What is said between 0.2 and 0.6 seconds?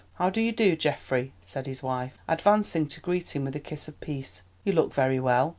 do you